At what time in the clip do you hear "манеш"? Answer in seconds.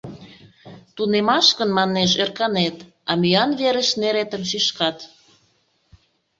1.77-2.11